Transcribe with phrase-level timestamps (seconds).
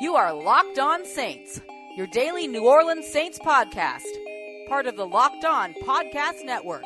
[0.00, 1.60] You are Locked On Saints,
[1.94, 4.06] your daily New Orleans Saints podcast,
[4.66, 6.84] part of the Locked On Podcast Network.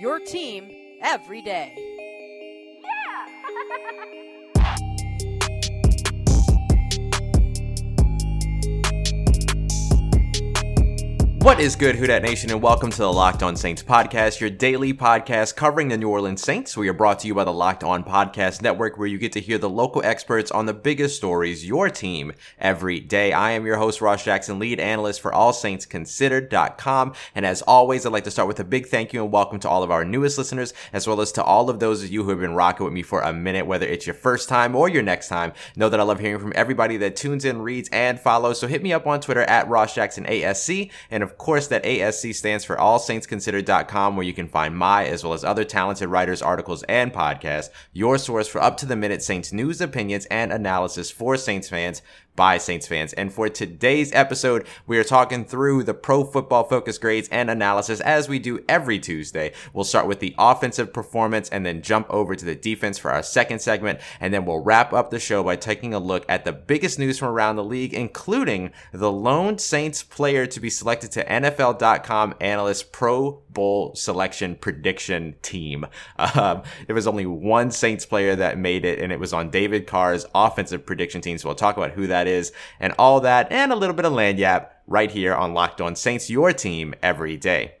[0.00, 0.68] Your team
[1.00, 1.87] every day.
[11.48, 14.50] What is good, Who Dat Nation, and welcome to the Locked On Saints podcast, your
[14.50, 16.76] daily podcast covering the New Orleans Saints.
[16.76, 19.40] We are brought to you by the Locked On Podcast Network, where you get to
[19.40, 23.32] hear the local experts on the biggest stories, your team, every day.
[23.32, 27.14] I am your host, Ross Jackson, lead analyst for AllSaintsConsidered.com.
[27.34, 29.70] And as always, I'd like to start with a big thank you and welcome to
[29.70, 32.30] all of our newest listeners, as well as to all of those of you who
[32.30, 35.02] have been rocking with me for a minute, whether it's your first time or your
[35.02, 35.54] next time.
[35.76, 38.60] Know that I love hearing from everybody that tunes in, reads, and follows.
[38.60, 42.34] So hit me up on Twitter at Ross Jackson ASC, and of course, that ASC
[42.34, 46.82] stands for AllSaintsConsidered.com, where you can find my, as well as other talented writers, articles,
[46.84, 51.36] and podcasts, your source for up to the minute Saints news, opinions, and analysis for
[51.36, 52.02] Saints fans
[52.38, 53.12] by Saints fans.
[53.14, 57.98] And for today's episode, we are talking through the pro football focus grades and analysis
[57.98, 59.52] as we do every Tuesday.
[59.72, 63.24] We'll start with the offensive performance and then jump over to the defense for our
[63.24, 63.98] second segment.
[64.20, 67.18] And then we'll wrap up the show by taking a look at the biggest news
[67.18, 72.92] from around the league, including the lone Saints player to be selected to NFL.com analyst
[72.92, 75.86] Pro Bowl selection prediction team.
[76.38, 79.86] Um, there was only one Saints player that made it, and it was on David
[79.86, 81.38] Carr's offensive prediction team.
[81.38, 84.12] So we'll talk about who that is and all that, and a little bit of
[84.12, 87.77] lagniappe right here on Locked On Saints, your team every day.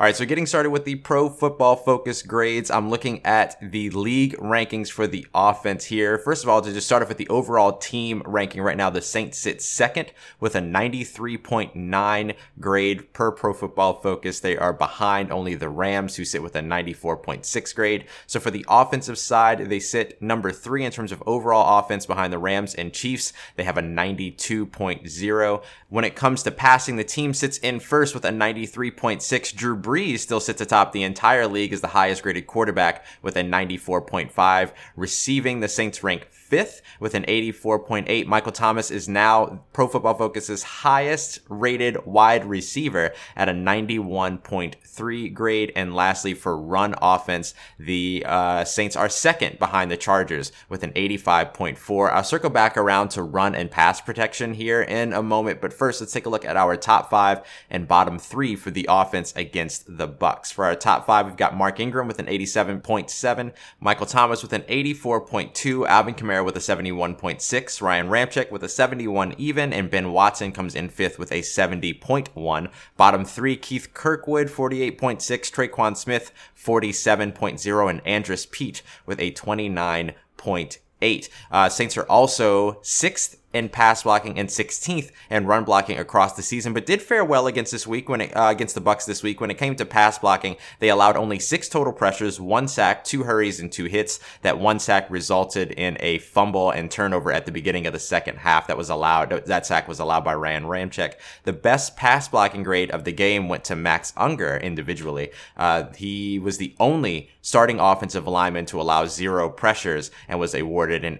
[0.00, 3.90] All right, so getting started with the pro football focus grades, I'm looking at the
[3.90, 6.16] league rankings for the offense here.
[6.16, 9.02] First of all, to just start off with the overall team ranking right now, the
[9.02, 14.40] Saints sit second with a 93.9 grade per pro football focus.
[14.40, 18.06] They are behind only the Rams, who sit with a 94.6 grade.
[18.26, 22.32] So for the offensive side, they sit number three in terms of overall offense behind
[22.32, 23.34] the Rams and Chiefs.
[23.56, 25.62] They have a 92.0.
[25.90, 29.54] When it comes to passing, the team sits in first with a 93.6.
[29.54, 33.42] Drew Brees still sits atop the entire league as the highest graded quarterback with a
[33.42, 34.72] 94.5.
[34.96, 38.26] Receiving, the Saints rank fifth with an 84.8.
[38.26, 45.72] Michael Thomas is now Pro Football Focus's highest rated wide receiver at a 91.3 grade.
[45.76, 50.92] And lastly, for run offense, the uh, Saints are second behind the Chargers with an
[50.92, 52.12] 85.4.
[52.12, 56.00] I'll circle back around to run and pass protection here in a moment, but first
[56.00, 59.79] let's take a look at our top five and bottom three for the offense against
[59.86, 60.50] the Bucks.
[60.52, 64.62] For our top five, we've got Mark Ingram with an 87.7, Michael Thomas with an
[64.62, 70.52] 84.2, Alvin Kamara with a 71.6, Ryan Ramczyk with a 71 even, and Ben Watson
[70.52, 72.70] comes in fifth with a 70.1.
[72.96, 75.20] Bottom three, Keith Kirkwood 48.6,
[75.50, 81.28] Tre'Quan Smith 47.0, and Andrus Peat with a 29.8.
[81.50, 86.42] Uh, Saints are also sixth in pass blocking and 16th in run blocking across the
[86.42, 89.22] season, but did fare well against this week when it, uh, against the Bucks this
[89.22, 89.40] week.
[89.40, 93.24] When it came to pass blocking, they allowed only six total pressures, one sack, two
[93.24, 94.20] hurries, and two hits.
[94.42, 98.38] That one sack resulted in a fumble and turnover at the beginning of the second
[98.38, 98.66] half.
[98.66, 99.30] That was allowed.
[99.46, 101.14] That sack was allowed by Ryan Ramczyk.
[101.44, 105.30] The best pass blocking grade of the game went to Max Unger individually.
[105.56, 111.04] Uh, he was the only starting offensive lineman to allow zero pressures and was awarded
[111.04, 111.18] an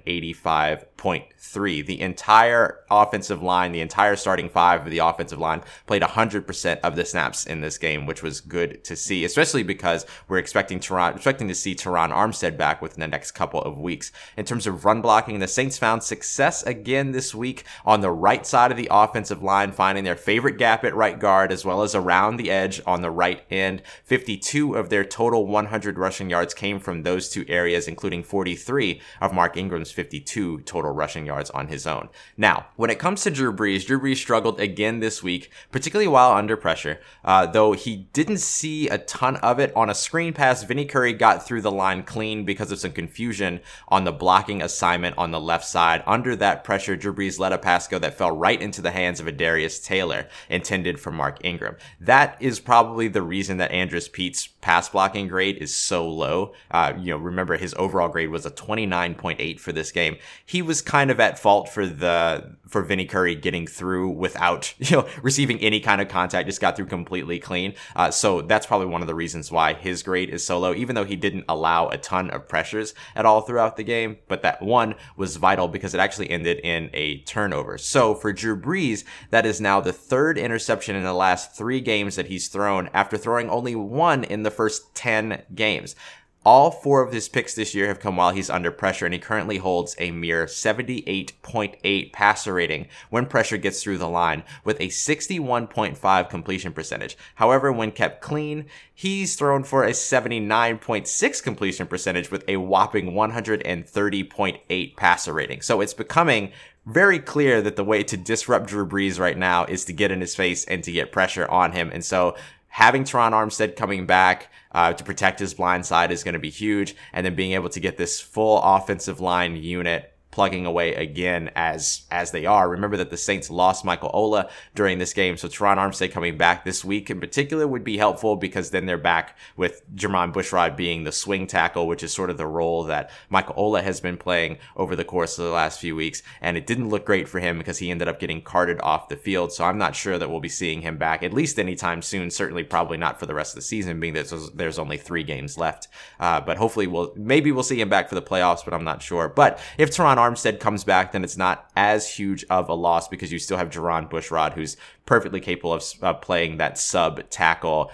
[1.41, 1.87] 85.3.
[1.87, 6.97] The entire offensive line, the entire starting five of the offensive line played 100% of
[6.97, 11.17] the snaps in this game, which was good to see, especially because we're expecting Terron,
[11.17, 14.13] expecting to see Terron Armstead back within the next couple of weeks.
[14.37, 18.47] In terms of run blocking, the Saints found success again this week on the right
[18.47, 21.95] side of the offensive line, finding their favorite gap at right guard as well as
[21.95, 23.83] around the edge on the right end.
[24.05, 29.33] 52 of their total 100 rushing yards came from those two areas, including 43 of
[29.33, 32.09] Mark Ingram's 52 total rushing yards on his own.
[32.37, 36.33] Now, when it comes to Drew Brees, Drew Brees struggled again this week, particularly while
[36.33, 37.01] under pressure.
[37.25, 41.13] Uh, though he didn't see a ton of it on a screen pass, Vinny Curry
[41.13, 45.41] got through the line clean because of some confusion on the blocking assignment on the
[45.41, 46.03] left side.
[46.07, 49.21] Under that pressure, Drew Brees let a pass go that fell right into the hands
[49.21, 51.77] of a Darius Taylor, intended for Mark Ingram.
[52.01, 56.53] That is probably the reason that Andrus Peat's pass blocking grade is so low.
[56.71, 60.17] Uh, you know, remember his overall grade was a 29.8 for this game.
[60.45, 64.97] He was kind of at fault for the for Vinny Curry getting through without you
[64.97, 67.75] know receiving any kind of contact, just got through completely clean.
[67.97, 70.95] Uh, so that's probably one of the reasons why his grade is so low, even
[70.95, 74.19] though he didn't allow a ton of pressures at all throughout the game.
[74.29, 77.79] But that one was vital because it actually ended in a turnover.
[77.79, 82.17] So for Drew Brees, that is now the third interception in the last three games
[82.17, 85.97] that he's thrown after throwing only one in the first 10 games.
[86.43, 89.21] All four of his picks this year have come while he's under pressure, and he
[89.21, 94.89] currently holds a mere 78.8 passer rating when pressure gets through the line, with a
[94.89, 97.19] 61.5 completion percentage.
[97.35, 98.65] However, when kept clean,
[98.95, 105.61] he's thrown for a 79.6 completion percentage with a whopping 130.8 passer rating.
[105.61, 106.53] So it's becoming
[106.87, 110.23] very clear that the way to disrupt Drew Brees right now is to get in
[110.23, 111.91] his face and to get pressure on him.
[111.93, 112.35] And so
[112.69, 116.51] having Terron Armstead coming back uh, to protect his blind side is going to be
[116.51, 116.95] huge.
[117.13, 122.03] And then being able to get this full offensive line unit plugging away again as
[122.11, 122.69] as they are.
[122.69, 126.65] Remember that the Saints lost Michael Ola during this game, so Terron Armstead coming back
[126.65, 131.05] this week in particular would be helpful because then they're back with Jermon Bushrod being
[131.05, 134.59] the swing tackle, which is sort of the role that Michael Ola has been playing
[134.77, 137.59] over the course of the last few weeks, and it didn't look great for him
[137.59, 139.53] because he ended up getting carted off the field.
[139.53, 142.31] So I'm not sure that we'll be seeing him back at least anytime soon.
[142.31, 145.59] Certainly, probably not for the rest of the season, being that there's only three games
[145.59, 145.89] left.
[146.19, 149.03] Uh, but hopefully, we'll maybe we'll see him back for the playoffs, but I'm not
[149.03, 149.29] sure.
[149.29, 153.33] But if Terron Armstead comes back, then it's not as huge of a loss because
[153.33, 154.77] you still have Jermon Bushrod, who's
[155.07, 157.91] perfectly capable of uh, playing that sub tackle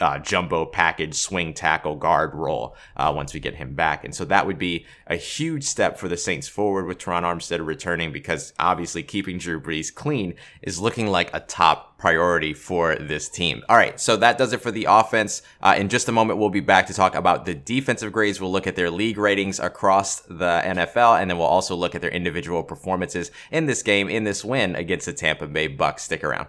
[0.00, 4.04] uh, jumbo package swing tackle guard role uh, once we get him back.
[4.04, 7.64] And so that would be a huge step for the Saints forward with Terron Armstead
[7.64, 13.28] returning because obviously keeping Drew Brees clean is looking like a top priority for this
[13.28, 13.62] team.
[13.68, 15.42] All right, so that does it for the offense.
[15.62, 18.40] Uh, in just a moment, we'll be back to talk about the defensive grades.
[18.40, 22.02] We'll look at their league ratings across the NFL, and then we'll also look at
[22.02, 26.02] their individual performances in this game, in this win against the Tampa Bay Bucks.
[26.04, 26.48] Stick around.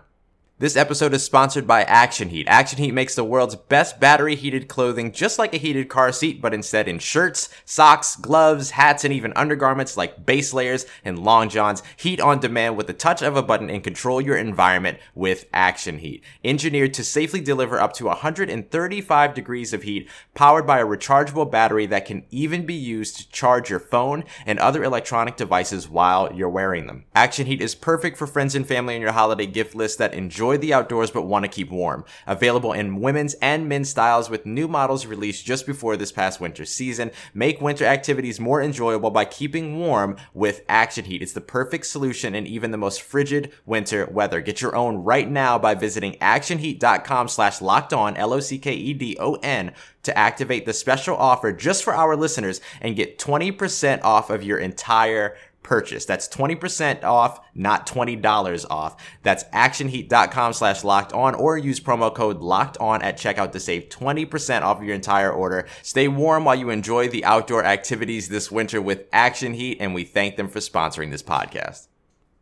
[0.59, 2.48] This episode is sponsored by Action Heat.
[2.48, 6.42] Action Heat makes the world's best battery heated clothing just like a heated car seat,
[6.42, 11.48] but instead in shirts, socks, gloves, hats, and even undergarments like base layers and long
[11.48, 11.83] johns.
[11.95, 16.00] Heat on demand with the touch of a button and control your environment with Action
[16.00, 16.24] Heat.
[16.44, 21.86] Engineered to safely deliver up to 135 degrees of heat, powered by a rechargeable battery
[21.86, 26.50] that can even be used to charge your phone and other electronic devices while you're
[26.50, 27.06] wearing them.
[27.13, 30.47] Action Heat is perfect for friends and family on your holiday gift list that enjoy
[30.48, 32.06] enjoy the outdoors but want to keep warm.
[32.26, 36.66] Available in women's and men's styles with new models released just before this past winter
[36.66, 37.12] season.
[37.34, 41.22] Make winter activities more enjoyable by keeping warm with Action Heat.
[41.22, 44.42] It's the perfect solution in even the most frigid winter weather.
[44.42, 49.74] Get your own right now by visiting actionheat.com slash locked on, L-O-C-K-E-D-O-N
[50.08, 54.58] to activate the special offer just for our listeners and get 20% off of your
[54.58, 55.36] entire
[55.68, 56.06] purchase.
[56.06, 58.96] That's 20% off, not $20 off.
[59.22, 63.90] That's actionheat.com slash locked on or use promo code locked on at checkout to save
[63.90, 65.68] 20% off of your entire order.
[65.84, 70.06] Stay warm while you enjoy the outdoor activities this winter with Action Heat and we
[70.06, 71.88] thank them for sponsoring this podcast.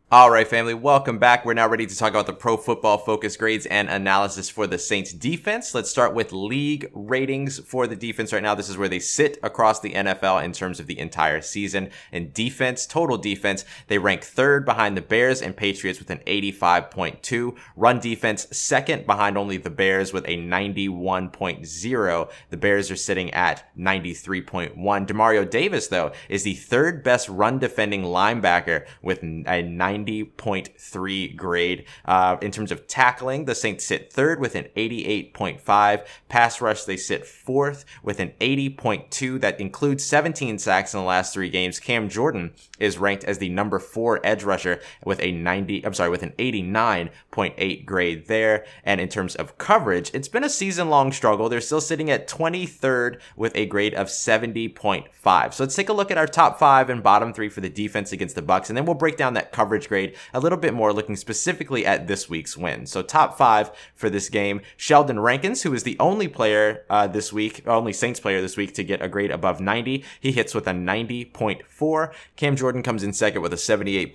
[0.08, 1.44] All right, family, welcome back.
[1.44, 4.78] We're now ready to talk about the pro football focus grades and analysis for the
[4.78, 5.74] Saints defense.
[5.74, 8.54] Let's start with league ratings for the defense right now.
[8.54, 11.90] This is where they sit across the NFL in terms of the entire season.
[12.12, 17.56] In defense, total defense, they rank third behind the Bears and Patriots with an 85.2.
[17.74, 22.30] Run defense, second behind only the Bears with a 91.0.
[22.50, 24.76] The Bears are sitting at 93.1.
[25.08, 31.84] Demario Davis, though, is the third best run defending linebacker with a 90 90.3 grade.
[32.04, 36.06] Uh, in terms of tackling, the Saints sit third with an 88.5.
[36.28, 39.40] Pass rush, they sit fourth with an 80.2.
[39.40, 41.80] That includes 17 sacks in the last three games.
[41.80, 46.10] Cam Jordan is ranked as the number four edge rusher with a 90, I'm sorry,
[46.10, 48.64] with an 89.8 grade there.
[48.84, 51.48] And in terms of coverage, it's been a season long struggle.
[51.48, 55.54] They're still sitting at 23rd with a grade of 70.5.
[55.54, 58.12] So let's take a look at our top five and bottom three for the defense
[58.12, 60.92] against the Bucks, and then we'll break down that coverage grade a little bit more,
[60.92, 62.86] looking specifically at this week's win.
[62.86, 67.32] So top five for this game: Sheldon Rankins, who is the only player uh, this
[67.32, 70.04] week, only Saints player this week to get a grade above 90.
[70.20, 72.12] He hits with a 90.4.
[72.36, 74.12] Cam Jordan comes in second with a 78.7.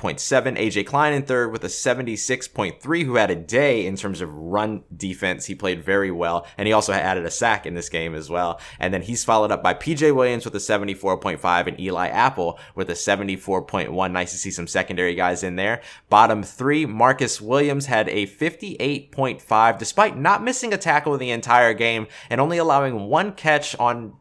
[0.57, 4.83] AJ Klein in third with a 76.3, who had a day in terms of run
[4.95, 5.45] defense.
[5.45, 8.59] He played very well, and he also added a sack in this game as well.
[8.79, 12.89] And then he's followed up by PJ Williams with a 74.5 and Eli Apple with
[12.89, 14.11] a 74.1.
[14.11, 15.81] Nice to see some secondary guys in in there.
[16.09, 22.07] Bottom three, Marcus Williams had a 58.5 despite not missing a tackle the entire game
[22.29, 24.13] and only allowing one catch on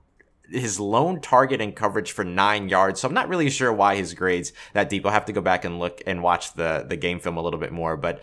[0.51, 3.01] his lone target and coverage for nine yards.
[3.01, 5.07] So I'm not really sure why his grades that deep.
[5.07, 7.61] I'll have to go back and look and watch the the game film a little
[7.61, 8.21] bit more, but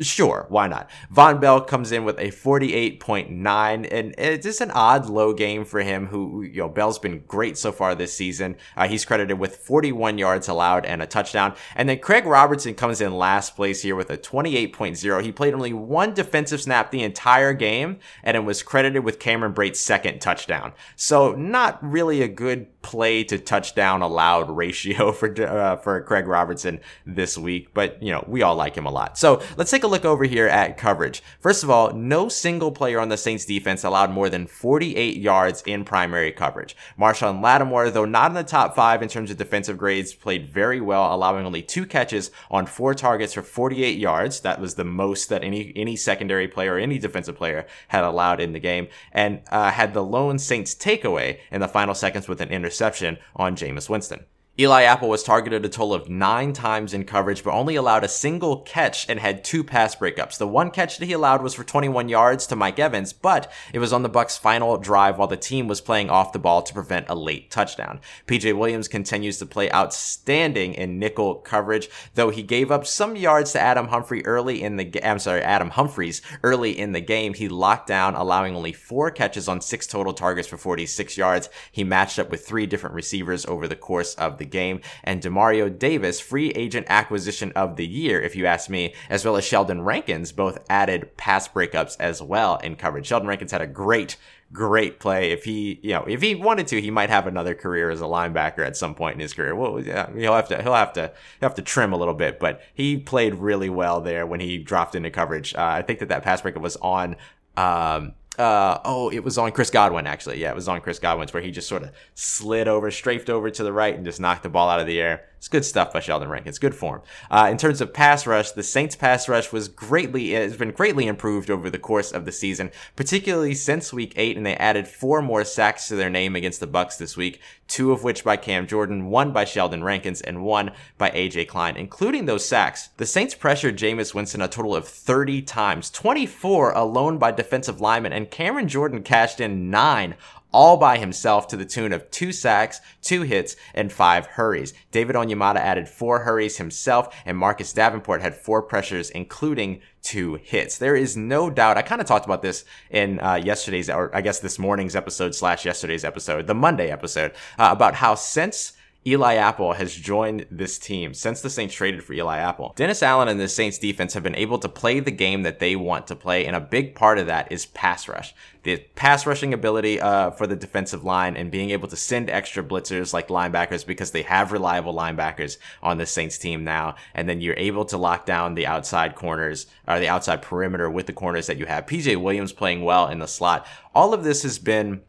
[0.00, 0.88] Sure, why not?
[1.12, 5.80] Vonn Bell comes in with a 48.9, and it's just an odd low game for
[5.80, 6.06] him.
[6.06, 8.56] Who, you know, Bell's been great so far this season.
[8.76, 11.54] Uh, he's credited with 41 yards allowed and a touchdown.
[11.74, 15.22] And then Craig Robertson comes in last place here with a 28.0.
[15.22, 19.52] He played only one defensive snap the entire game, and it was credited with Cameron
[19.52, 20.72] Brate's second touchdown.
[20.94, 26.80] So not really a good play to touchdown allowed ratio for uh, for Craig Robertson
[27.04, 29.18] this week, but you know we all like him a lot.
[29.18, 31.22] So let's take a look over here at coverage.
[31.40, 35.62] First of all, no single player on the Saints defense allowed more than 48 yards
[35.66, 36.76] in primary coverage.
[36.98, 40.80] Marshon Lattimore, though not in the top five in terms of defensive grades, played very
[40.80, 44.40] well, allowing only two catches on four targets for 48 yards.
[44.40, 48.40] That was the most that any any secondary player or any defensive player had allowed
[48.40, 52.40] in the game, and uh, had the lone Saints takeaway in the final seconds with
[52.40, 54.24] an interception on Jameis Winston.
[54.60, 58.08] Eli Apple was targeted a total of nine times in coverage, but only allowed a
[58.08, 60.36] single catch and had two pass breakups.
[60.36, 63.78] The one catch that he allowed was for 21 yards to Mike Evans, but it
[63.78, 66.74] was on the Bucks' final drive while the team was playing off the ball to
[66.74, 68.00] prevent a late touchdown.
[68.26, 73.52] PJ Williams continues to play outstanding in nickel coverage, though he gave up some yards
[73.52, 77.34] to Adam Humphrey early in the I'm sorry, Adam Humphries early in the game.
[77.34, 81.48] He locked down, allowing only four catches on six total targets for 46 yards.
[81.70, 85.76] He matched up with three different receivers over the course of the game, and Demario
[85.76, 89.82] Davis, free agent acquisition of the year, if you ask me, as well as Sheldon
[89.82, 93.06] Rankins, both added pass breakups as well in coverage.
[93.06, 94.16] Sheldon Rankins had a great
[94.52, 95.30] great play.
[95.30, 98.04] If he, you know, if he wanted to, he might have another career as a
[98.04, 99.54] linebacker at some point in his career.
[99.54, 102.40] Well, yeah, he'll have to, he'll have to, he'll have to trim a little bit,
[102.40, 105.54] but he played really well there when he dropped into coverage.
[105.54, 107.16] Uh, I think that that pass breakup was on,
[107.56, 110.40] um, uh, oh, it was on Chris Godwin, actually.
[110.40, 113.50] Yeah, it was on Chris Godwin's where he just sort of slid over, strafed over
[113.50, 115.27] to the right and just knocked the ball out of the air.
[115.38, 116.58] It's good stuff by Sheldon Rankins.
[116.58, 117.00] Good form.
[117.30, 120.72] Uh, in terms of pass rush, the Saints pass rush was greatly, it has been
[120.72, 124.88] greatly improved over the course of the season, particularly since week eight, and they added
[124.88, 128.36] four more sacks to their name against the Bucks this week, two of which by
[128.36, 131.76] Cam Jordan, one by Sheldon Rankins, and one by AJ Klein.
[131.76, 137.16] Including those sacks, the Saints pressured Jameis Winston a total of 30 times, 24 alone
[137.16, 140.16] by defensive linemen, and Cameron Jordan cashed in nine
[140.52, 144.74] all by himself to the tune of two sacks, two hits, and five hurries.
[144.90, 150.78] David Onyemata added four hurries himself, and Marcus Davenport had four pressures, including two hits.
[150.78, 151.76] There is no doubt.
[151.76, 155.34] I kind of talked about this in uh, yesterday's, or I guess this morning's episode
[155.34, 158.72] slash yesterday's episode, the Monday episode, uh, about how since
[159.08, 162.74] Eli Apple has joined this team since the Saints traded for Eli Apple.
[162.76, 165.76] Dennis Allen and the Saints defense have been able to play the game that they
[165.76, 168.34] want to play, and a big part of that is pass rush.
[168.64, 172.62] The pass rushing ability uh, for the defensive line and being able to send extra
[172.62, 177.40] blitzers like linebackers because they have reliable linebackers on the Saints team now, and then
[177.40, 181.46] you're able to lock down the outside corners or the outside perimeter with the corners
[181.46, 181.86] that you have.
[181.86, 183.66] PJ Williams playing well in the slot.
[183.94, 185.00] All of this has been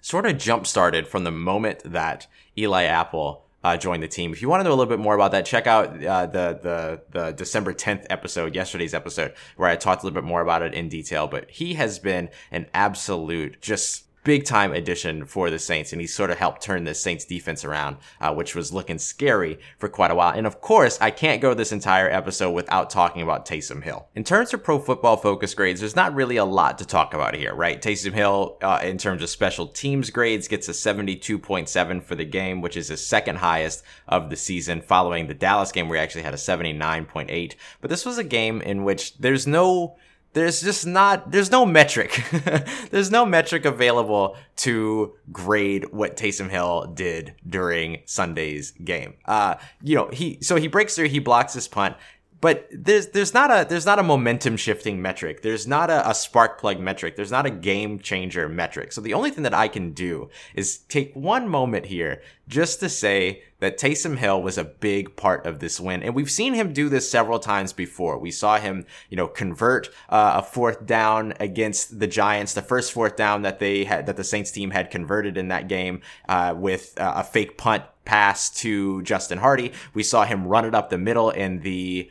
[0.00, 2.26] sort of jump started from the moment that
[2.56, 4.32] Eli Apple uh, joined the team.
[4.32, 6.60] If you want to know a little bit more about that, check out uh, the
[6.62, 10.62] the the December 10th episode, yesterday's episode, where I talked a little bit more about
[10.62, 11.26] it in detail.
[11.26, 16.06] But he has been an absolute just big time addition for the Saints, and he
[16.06, 20.10] sort of helped turn the Saints defense around, uh, which was looking scary for quite
[20.10, 20.36] a while.
[20.36, 24.08] And of course, I can't go this entire episode without talking about Taysom Hill.
[24.16, 27.36] In terms of pro football focus grades, there's not really a lot to talk about
[27.36, 27.80] here, right?
[27.80, 32.60] Taysom Hill, uh, in terms of special teams grades, gets a 72.7 for the game,
[32.60, 36.22] which is his second highest of the season, following the Dallas game where he actually
[36.22, 37.54] had a 79.8.
[37.80, 39.96] But this was a game in which there's no
[40.36, 42.22] there's just not there's no metric
[42.90, 49.14] there's no metric available to grade what Taysom Hill did during Sunday's game.
[49.24, 51.96] Uh, you know, he so he breaks through, he blocks his punt,
[52.40, 55.42] but there's there's not a there's not a momentum shifting metric.
[55.42, 57.16] There's not a, a, spark plug metric.
[57.16, 58.92] There's not a game changer metric.
[58.92, 62.88] So the only thing that I can do is take one moment here just to
[62.88, 66.74] say that Taysom Hill was a big part of this win, and we've seen him
[66.74, 68.18] do this several times before.
[68.18, 72.92] We saw him, you know, convert uh, a fourth down against the Giants, the first
[72.92, 76.54] fourth down that they had that the Saints team had converted in that game uh,
[76.56, 79.72] with uh, a fake punt pass to Justin Hardee.
[79.92, 82.10] We saw him run it up the middle in the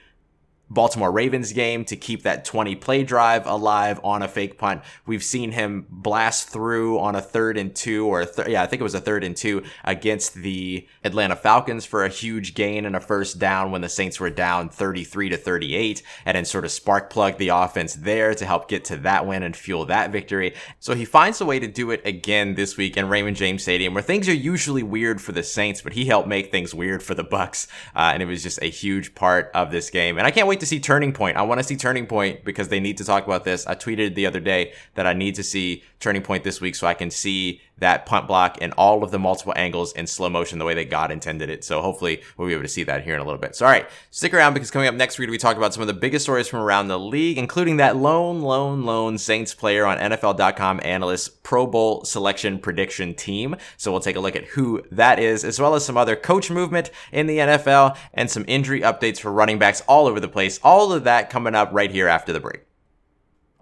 [0.70, 4.82] Baltimore Ravens game to keep that 20 play drive alive on a fake punt.
[5.06, 8.80] We've seen him blast through on a third and two or th- yeah, I think
[8.80, 12.96] it was a third and two against the Atlanta Falcons for a huge gain and
[12.96, 16.72] a first down when the Saints were down 33 to 38 and then sort of
[16.72, 20.56] spark plug the offense there to help get to that win and fuel that victory.
[20.80, 23.94] So he finds a way to do it again this week in Raymond James Stadium
[23.94, 27.14] where things are usually weird for the Saints, but he helped make things weird for
[27.14, 27.68] the Bucks.
[27.96, 30.18] Uh, and it was just a huge part of this game.
[30.18, 31.36] And I can't wait wait to see Turning Point.
[31.36, 33.68] I want to see Turning Point because they need to talk about this.
[33.68, 36.88] I tweeted the other day that I need to see Turning Point this week so
[36.88, 40.60] I can see that punt block and all of the multiple angles in slow motion
[40.60, 41.64] the way that God intended it.
[41.64, 43.56] So hopefully we'll be able to see that here in a little bit.
[43.56, 45.58] So all right, stick around because coming up next week, we're going to be talking
[45.58, 49.18] about some of the biggest stories from around the league, including that lone, lone, lone
[49.18, 53.56] Saints player on NFL.com analyst Pro Bowl selection prediction team.
[53.78, 56.50] So we'll take a look at who that is, as well as some other coach
[56.50, 60.60] movement in the NFL and some injury updates for running backs all over the place.
[60.64, 62.62] All of that coming up right here after the break.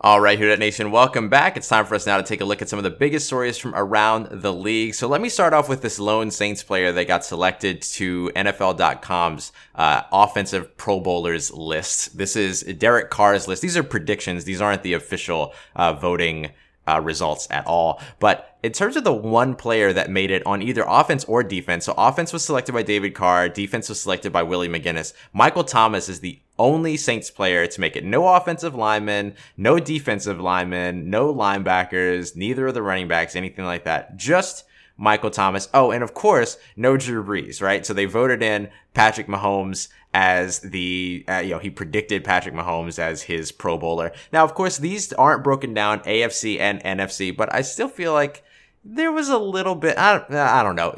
[0.05, 1.55] All right, Who Dat Nation, welcome back.
[1.55, 3.57] It's time for us now to take a look at some of the biggest stories
[3.57, 4.95] from around the league.
[4.95, 9.53] So let me start off with this lone Saints player that got selected to NFL.com's
[9.75, 12.17] uh, offensive Pro Bowlers list.
[12.17, 13.61] This is Derek Carr's list.
[13.61, 14.43] These are predictions.
[14.43, 16.51] These aren't the official uh, voting
[16.85, 18.01] uh, results at all.
[18.19, 21.85] But in terms of the one player that made it on either offense or defense,
[21.85, 25.13] so offense was selected by David Carr, defense was selected by Willie McGinest.
[25.31, 28.03] Michael Thomas is the only Saints player to make it.
[28.03, 33.85] No offensive linemen, no defensive linemen, no linebackers, neither of the running backs, anything like
[33.85, 34.15] that.
[34.15, 34.65] Just
[34.97, 35.69] Michael Thomas.
[35.73, 37.85] Oh, and of course, no Drew Brees, right?
[37.85, 42.99] So they voted in Patrick Mahomes as the, uh, you know, he predicted Patrick Mahomes
[42.99, 44.11] as his Pro Bowler.
[44.31, 48.43] Now, of course, these aren't broken down AFC and NFC, but I still feel like
[48.85, 50.93] there was a little bit I don't, I don't know.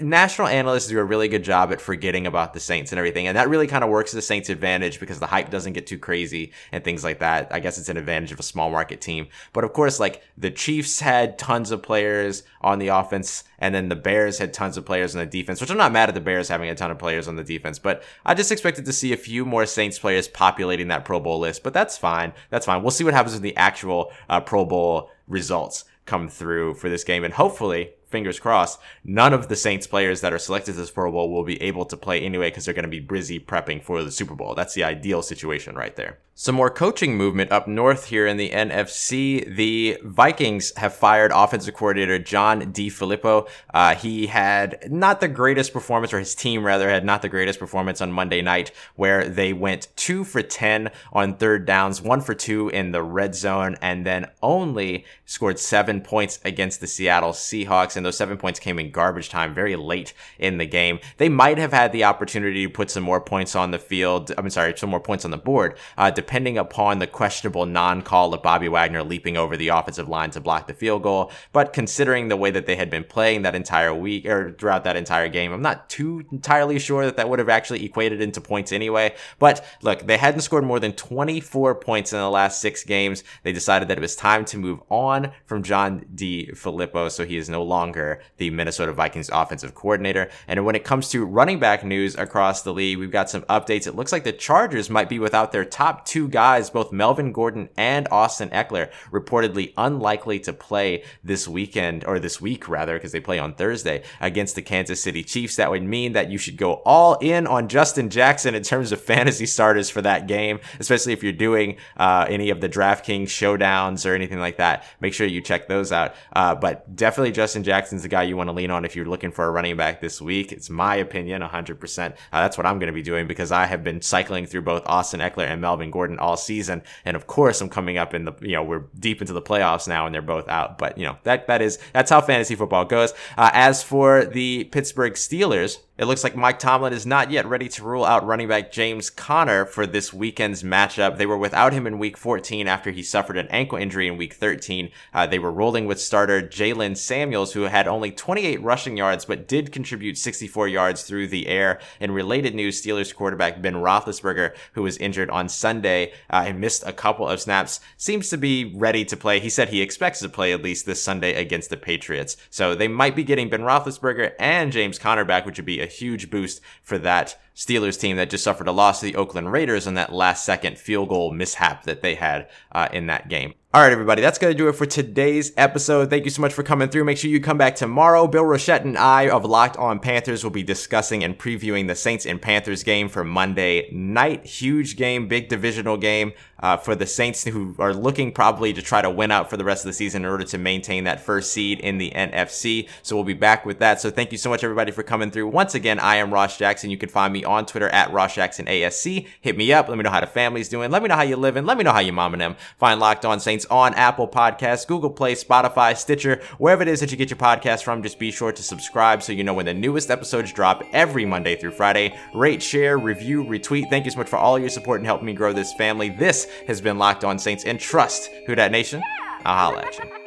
[0.00, 3.36] National analysts do a really good job at forgetting about the saints and everything and
[3.36, 5.98] that really kind of works to the saints advantage because the hype doesn't get too
[5.98, 7.48] crazy and things like that.
[7.50, 9.28] I guess it's an advantage of a small market team.
[9.52, 13.88] But of course like the chiefs had tons of players on the offense and then
[13.88, 16.20] the bears had tons of players on the defense which i'm not mad at the
[16.20, 19.12] bears having a ton of players on the defense but i just expected to see
[19.12, 22.32] a few more saints players populating that pro bowl list but that's fine.
[22.50, 22.82] That's fine.
[22.82, 27.04] We'll see what happens with the actual uh, pro bowl results come through for this
[27.04, 27.24] game.
[27.24, 31.30] And hopefully, fingers crossed, none of the Saints players that are selected this Pro Bowl
[31.30, 34.10] will be able to play anyway because they're going to be busy prepping for the
[34.10, 34.54] Super Bowl.
[34.54, 36.18] That's the ideal situation right there.
[36.36, 39.54] Some more coaching movement up north here in the NFC.
[39.54, 43.48] The Vikings have fired offensive coordinator John DeFilippo.
[43.72, 47.60] Uh, he had not the greatest performance, or his team rather had not the greatest
[47.60, 52.34] performance on Monday night, where they went two for 10 on third downs, one for
[52.34, 57.96] two in the red zone, and then only scored seven points against the Seattle Seahawks.
[57.96, 60.98] And those seven points came in garbage time very late in the game.
[61.18, 64.32] They might have had the opportunity to put some more points on the field.
[64.36, 65.76] I'm sorry, some more points on the board.
[65.96, 70.40] Uh, depending upon the questionable non-call of Bobby Wagner leaping over the offensive line to
[70.40, 71.30] block the field goal.
[71.52, 74.96] But considering the way that they had been playing that entire week or throughout that
[74.96, 78.72] entire game, I'm not too entirely sure that that would have actually equated into points
[78.72, 79.14] anyway.
[79.38, 83.22] But look, they hadn't scored more than 24 points in the last six games.
[83.42, 87.50] They decided that it was time to move on from John DeFilippo, so he is
[87.50, 90.30] no longer the Minnesota Vikings offensive coordinator.
[90.48, 93.86] And when it comes to running back news across the league, we've got some updates.
[93.86, 97.68] It looks like the Chargers might be without their top two guys, both Melvin Gordon
[97.76, 103.20] and Austin Ekeler, reportedly unlikely to play this weekend, or this week rather, because they
[103.20, 105.56] play on Thursday against the Kansas City Chiefs.
[105.56, 109.00] That would mean that you should go all in on Justin Jackson in terms of
[109.00, 114.08] fantasy starters for that game, especially if you're doing uh, any of the DraftKings showdowns
[114.08, 114.84] or anything like that.
[115.00, 116.14] Make sure you check those out.
[116.32, 119.32] Uh, but definitely Justin Jackson's the guy you want to lean on if you're looking
[119.32, 120.52] for a running back this week.
[120.52, 122.12] It's my opinion, 100%.
[122.12, 124.82] Uh, that's what I'm going to be doing because I have been cycling through both
[124.86, 126.82] Austin Ekeler and Melvin Gordon Gordon all season.
[127.06, 129.88] And of course, I'm coming up in the, you know, we're deep into the playoffs
[129.88, 130.76] now and they're both out.
[130.76, 133.14] But, you know, that, that is, that's how fantasy football goes.
[133.38, 137.68] Uh, as for the Pittsburgh Steelers, it looks like Mike Tomlin is not yet ready
[137.68, 141.18] to rule out running back James Conner for this weekend's matchup.
[141.18, 144.34] They were without him in week 14 after he suffered an ankle injury in week
[144.34, 144.90] 13.
[145.12, 149.46] Uh, they were rolling with starter Jaylen Samuels, who had only 28 rushing yards, but
[149.46, 151.78] did contribute 64 yards through the air.
[152.00, 156.82] In related news, Steelers quarterback Ben Roethlisberger, who was injured on Sunday uh, and missed
[156.84, 159.38] a couple of snaps, seems to be ready to play.
[159.38, 162.36] He said he expects to play at least this Sunday against the Patriots.
[162.50, 165.86] So they might be getting Ben Roethlisberger and James Conner back, which would be a
[165.86, 169.86] huge boost for that Steelers team that just suffered a loss to the Oakland Raiders
[169.86, 173.54] on that last second field goal mishap that they had uh, in that game.
[173.72, 176.08] All right, everybody, that's going to do it for today's episode.
[176.08, 177.04] Thank you so much for coming through.
[177.04, 178.28] Make sure you come back tomorrow.
[178.28, 182.24] Bill Rochette and I of Locked On Panthers will be discussing and previewing the Saints
[182.24, 184.46] and Panthers game for Monday night.
[184.46, 186.32] Huge game, big divisional game.
[186.64, 189.64] Uh, for the Saints who are looking probably to try to win out for the
[189.64, 192.88] rest of the season in order to maintain that first seed in the NFC.
[193.02, 194.00] So we'll be back with that.
[194.00, 195.48] So thank you so much, everybody, for coming through.
[195.48, 196.88] Once again, I am Ross Jackson.
[196.88, 199.26] You can find me on Twitter at Ross Jackson ASC.
[199.42, 199.90] Hit me up.
[199.90, 200.90] Let me know how the family's doing.
[200.90, 201.66] Let me know how you living.
[201.66, 202.56] Let me know how your mom and them.
[202.78, 207.10] Find Locked On Saints on Apple Podcasts, Google Play, Spotify, Stitcher, wherever it is that
[207.10, 208.02] you get your podcast from.
[208.02, 211.56] Just be sure to subscribe so you know when the newest episodes drop every Monday
[211.56, 212.18] through Friday.
[212.34, 213.90] Rate, share, review, retweet.
[213.90, 216.08] Thank you so much for all your support and helping me grow this family.
[216.08, 218.30] This has been Locked On Saints and Trust.
[218.46, 219.02] Who Dat Nation?
[219.44, 220.23] I'll holla at you.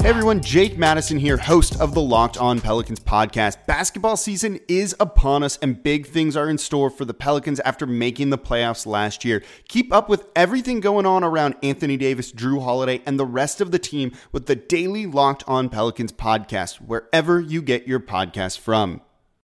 [0.00, 3.66] Hey everyone, Jake Madison here, host of the Locked On Pelicans podcast.
[3.66, 7.86] Basketball season is upon us and big things are in store for the Pelicans after
[7.86, 9.42] making the playoffs last year.
[9.68, 13.72] Keep up with everything going on around Anthony Davis, Jrue Holiday, and the rest of
[13.72, 19.02] the team with the daily Locked On Pelicans podcast, wherever you get your podcast from.